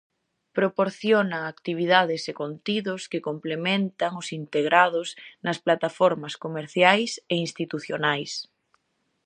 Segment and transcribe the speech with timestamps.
[0.57, 5.07] Proporcionan actividades e contidos que complementan os integrados
[5.45, 8.31] nas plataformas comerciais e institucionais.